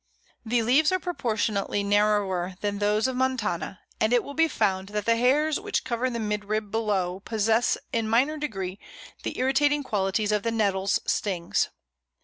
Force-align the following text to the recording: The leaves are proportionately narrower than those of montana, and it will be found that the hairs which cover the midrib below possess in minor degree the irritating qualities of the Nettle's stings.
The 0.43 0.63
leaves 0.63 0.91
are 0.91 0.97
proportionately 0.97 1.83
narrower 1.83 2.55
than 2.61 2.79
those 2.79 3.07
of 3.07 3.15
montana, 3.15 3.81
and 3.99 4.11
it 4.11 4.23
will 4.23 4.33
be 4.33 4.47
found 4.47 4.89
that 4.89 5.05
the 5.05 5.15
hairs 5.15 5.59
which 5.59 5.83
cover 5.83 6.09
the 6.09 6.17
midrib 6.19 6.71
below 6.71 7.19
possess 7.23 7.77
in 7.93 8.09
minor 8.09 8.37
degree 8.39 8.79
the 9.21 9.37
irritating 9.37 9.83
qualities 9.83 10.31
of 10.31 10.41
the 10.41 10.49
Nettle's 10.51 10.99
stings. 11.05 11.69